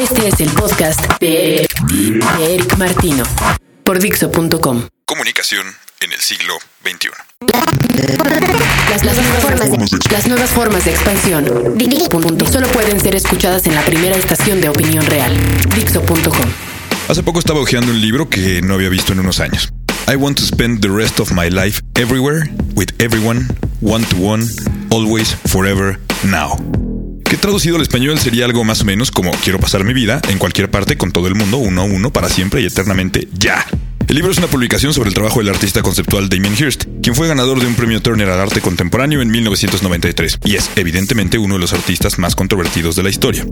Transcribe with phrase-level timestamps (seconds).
[0.00, 1.66] Este es el podcast de
[2.40, 3.24] Eric Martino
[3.82, 4.88] por Dixo.com.
[5.06, 5.66] Comunicación
[6.00, 7.08] en el siglo XXI.
[8.90, 11.44] Las, las nuevas formas de, las nuevas formas de expansión
[12.10, 12.46] Punto.
[12.46, 15.34] solo pueden ser escuchadas en la primera estación de opinión real.
[15.74, 16.50] Dixo.com.
[17.08, 19.72] Hace poco estaba hojeando un libro que no había visto en unos años.
[20.08, 23.48] I want to spend the rest of my life everywhere, with everyone,
[23.80, 24.44] one to one,
[24.90, 26.58] always, forever, now.
[27.28, 30.38] Que traducido al español sería algo más o menos como quiero pasar mi vida en
[30.38, 33.66] cualquier parte con todo el mundo, uno a uno, para siempre y eternamente, ya.
[34.06, 37.26] El libro es una publicación sobre el trabajo del artista conceptual Damien Hirst, quien fue
[37.26, 41.60] ganador de un premio Turner al arte contemporáneo en 1993, y es evidentemente uno de
[41.60, 43.44] los artistas más controvertidos de la historia.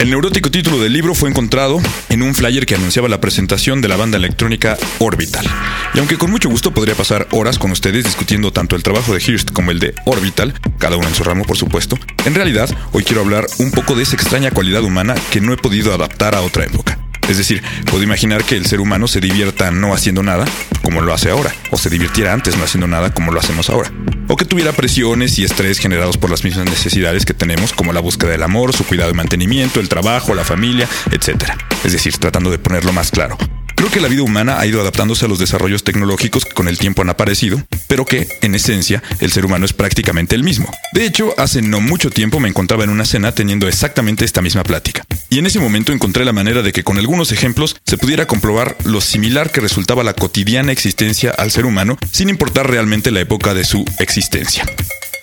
[0.00, 3.88] El neurótico título del libro fue encontrado en un flyer que anunciaba la presentación de
[3.88, 5.46] la banda electrónica Orbital.
[5.94, 9.22] Y aunque con mucho gusto podría pasar horas con ustedes discutiendo tanto el trabajo de
[9.24, 13.04] Hirst como el de Orbital, cada uno en su ramo por supuesto, en realidad hoy
[13.04, 16.40] quiero hablar un poco de esa extraña cualidad humana que no he podido adaptar a
[16.40, 16.98] otra época.
[17.28, 20.44] Es decir, puedo imaginar que el ser humano se divierta no haciendo nada,
[20.82, 23.92] como lo hace ahora, o se divirtiera antes no haciendo nada, como lo hacemos ahora,
[24.28, 28.00] o que tuviera presiones y estrés generados por las mismas necesidades que tenemos, como la
[28.00, 31.52] búsqueda del amor, su cuidado y mantenimiento, el trabajo, la familia, etc.
[31.84, 33.38] Es decir, tratando de ponerlo más claro.
[33.82, 36.78] Creo que la vida humana ha ido adaptándose a los desarrollos tecnológicos que con el
[36.78, 40.70] tiempo han aparecido, pero que, en esencia, el ser humano es prácticamente el mismo.
[40.92, 44.62] De hecho, hace no mucho tiempo me encontraba en una cena teniendo exactamente esta misma
[44.62, 45.04] plática.
[45.30, 48.76] Y en ese momento encontré la manera de que con algunos ejemplos se pudiera comprobar
[48.84, 53.52] lo similar que resultaba la cotidiana existencia al ser humano, sin importar realmente la época
[53.52, 54.64] de su existencia.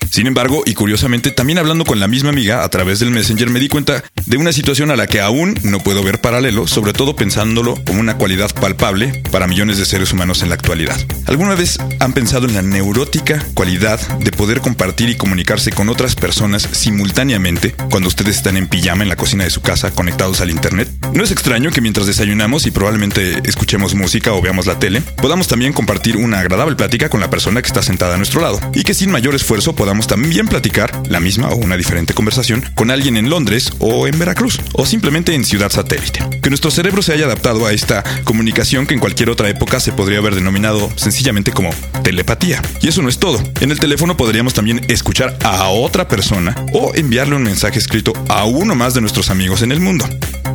[0.09, 3.59] Sin embargo, y curiosamente, también hablando con la misma amiga a través del Messenger me
[3.59, 7.15] di cuenta de una situación a la que aún no puedo ver paralelo, sobre todo
[7.15, 10.97] pensándolo como una cualidad palpable para millones de seres humanos en la actualidad.
[11.25, 16.15] ¿Alguna vez han pensado en la neurótica cualidad de poder compartir y comunicarse con otras
[16.15, 20.51] personas simultáneamente cuando ustedes están en pijama en la cocina de su casa conectados al
[20.51, 20.87] Internet?
[21.11, 25.47] No es extraño que mientras desayunamos y probablemente escuchemos música o veamos la tele, podamos
[25.47, 28.83] también compartir una agradable plática con la persona que está sentada a nuestro lado y
[28.83, 33.17] que sin mayor esfuerzo podamos también platicar la misma o una diferente conversación con alguien
[33.17, 36.23] en Londres o Veracruz o simplemente en Ciudad Satélite.
[36.41, 39.91] Que nuestro cerebro se haya adaptado a esta comunicación que en cualquier otra época se
[39.91, 41.71] podría haber denominado sencillamente como
[42.03, 42.61] telepatía.
[42.81, 43.41] Y eso no es todo.
[43.61, 48.45] En el teléfono podríamos también escuchar a otra persona o enviarle un mensaje escrito a
[48.45, 50.05] uno más de nuestros amigos en el mundo.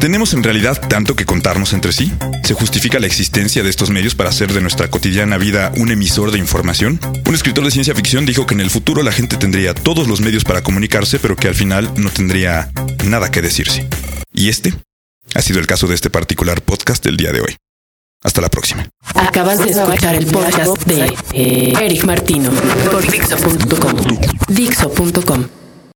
[0.00, 2.12] ¿Tenemos en realidad tanto que contarnos entre sí?
[2.42, 6.30] ¿Se justifica la existencia de estos medios para hacer de nuestra cotidiana vida un emisor
[6.30, 7.00] de información?
[7.26, 10.20] Un escritor de ciencia ficción dijo que en el futuro la gente tendría todos los
[10.20, 12.70] medios para comunicarse, pero que al final no tendría
[13.04, 13.88] nada que decirse.
[14.32, 14.74] Y este
[15.34, 17.56] ha sido el caso de este particular podcast del día de hoy.
[18.22, 18.88] Hasta la próxima.
[19.14, 22.50] Acabas de escuchar el podcast de Eric Martino
[22.90, 24.18] por Dixo.com.
[24.48, 25.63] Dixo.com.